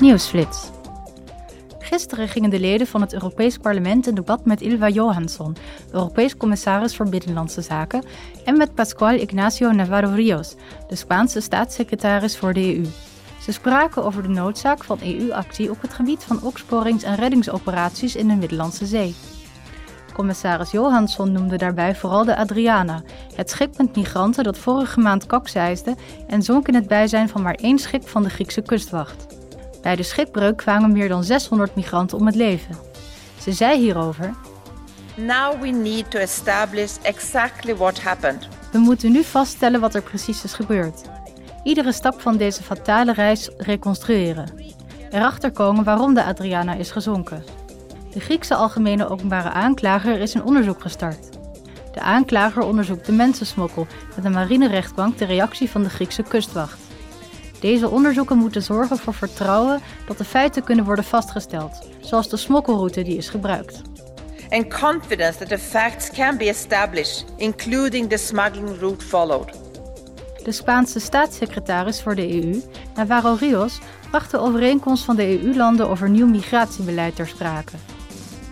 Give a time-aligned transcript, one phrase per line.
[0.00, 0.70] Nieuwsflits.
[1.78, 5.56] Gisteren gingen de leden van het Europees Parlement in debat met Ilva Johansson,
[5.92, 8.04] Europees commissaris voor Binnenlandse Zaken,
[8.44, 10.54] en met Pascual Ignacio Navarro Rios,
[10.88, 12.84] de Spaanse staatssecretaris voor de EU.
[13.40, 18.28] Ze spraken over de noodzaak van EU-actie op het gebied van opsporings- en reddingsoperaties in
[18.28, 19.14] de Middellandse Zee.
[20.12, 23.02] Commissaris Johansson noemde daarbij vooral de Adriana,
[23.34, 25.94] het schip met migranten dat vorige maand kapseisde
[26.26, 29.26] en zonk in het bijzijn van maar één schip van de Griekse kustwacht.
[29.86, 32.76] Bij de schipbreuk kwamen meer dan 600 migranten om het leven.
[33.40, 34.34] Ze zei hierover:
[35.14, 38.48] Now we need to establish exactly what happened.
[38.72, 41.02] We moeten nu vaststellen wat er precies is gebeurd.
[41.62, 44.50] Iedere stap van deze fatale reis reconstrueren.
[45.10, 47.44] Erachter komen waarom de Adriana is gezonken.
[48.10, 51.28] De Griekse Algemene Openbare Aanklager is een onderzoek gestart.
[51.92, 56.85] De aanklager onderzoekt de mensensmokkel met een marinerechtbank de reactie van de Griekse kustwacht.
[57.60, 63.02] Deze onderzoeken moeten zorgen voor vertrouwen dat de feiten kunnen worden vastgesteld, zoals de smokkelroute
[63.02, 63.82] die is gebruikt.
[64.48, 69.52] And confidence that the facts can be established, including the smuggling route followed.
[70.44, 72.62] De Spaanse staatssecretaris voor de EU,
[72.94, 73.78] Navarro Rios,
[74.10, 77.76] bracht de overeenkomst van de EU-landen over nieuw migratiebeleid ter sprake.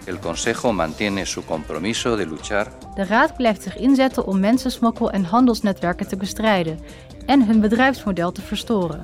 [0.05, 5.25] El Consejo mantiene su compromiso de luchar De Raad blijft zich inzetten om mensensmokkel en
[5.25, 6.79] handelsnetwerken te bestrijden
[7.27, 9.01] en hun bedrijfsmodel te verstoren.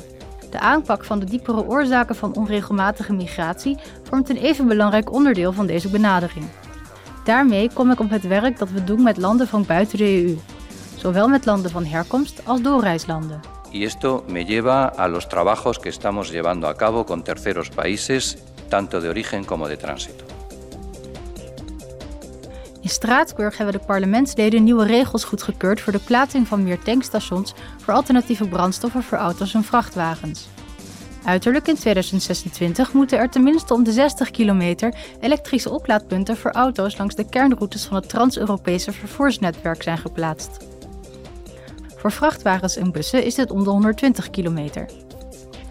[0.51, 5.67] De aanpak van de diepere oorzaken van onregelmatige migratie vormt een even belangrijk onderdeel van
[5.67, 6.45] deze benadering.
[7.25, 10.39] Daarmee kom ik op het werk dat we doen met landen van buiten de EU,
[10.97, 13.59] zowel met landen van herkomst als doorreislanden.
[13.73, 18.39] y esto me lleva a los trabajos que estamos llevando a cabo con terceros países,
[18.69, 20.30] tanto de origen como de tránsito.
[22.81, 27.95] In Straatsburg hebben de parlementsleden nieuwe regels goedgekeurd voor de plaatsing van meer tankstations voor
[27.95, 30.49] alternatieve brandstoffen voor auto's en vrachtwagens.
[31.25, 37.15] Uiterlijk in 2026 moeten er tenminste om de 60 kilometer elektrische oplaadpunten voor auto's langs
[37.15, 40.69] de kernroutes van het Trans-Europese vervoersnetwerk zijn geplaatst.
[41.97, 44.87] Voor vrachtwagens en bussen is dit om de 120 kilometer.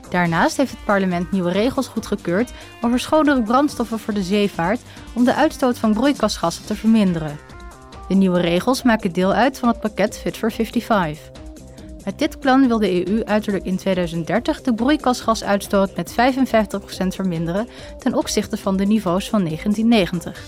[0.09, 4.81] Daarnaast heeft het parlement nieuwe regels goedgekeurd over schonere brandstoffen voor de zeevaart
[5.13, 7.39] om de uitstoot van broeikasgassen te verminderen.
[8.07, 11.31] De nieuwe regels maken deel uit van het pakket Fit for 55.
[12.05, 16.15] Met dit plan wil de EU uiterlijk in 2030 de broeikasgasuitstoot met 55%
[17.07, 17.67] verminderen
[17.99, 20.43] ten opzichte van de niveaus van 1990.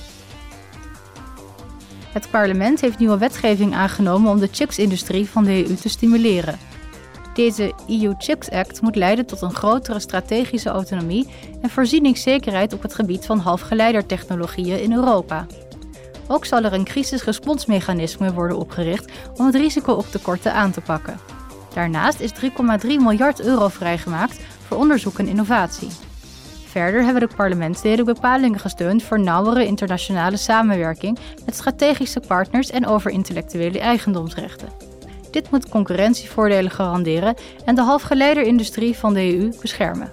[2.12, 6.71] Het parlement heeft nieuwe wetgeving aangenomen om de chipsindustrie van de EU te stimuleren.
[7.34, 11.28] Deze EU Chips Act moet leiden tot een grotere strategische autonomie
[11.62, 15.46] en voorzieningszekerheid op het gebied van halfgeleidertechnologieën in Europa.
[16.28, 21.20] Ook zal er een crisisresponsmechanisme worden opgericht om het risico op tekorten aan te pakken.
[21.74, 22.50] Daarnaast is 3,3
[22.82, 25.90] miljard euro vrijgemaakt voor onderzoek en innovatie.
[26.66, 33.12] Verder hebben de parlementsleden bepalingen gesteund voor nauwere internationale samenwerking met strategische partners en over
[33.12, 34.81] intellectuele eigendomsrechten.
[35.32, 40.12] Dit moet concurrentievoordelen garanderen en de halfgeleiderindustrie van de EU beschermen.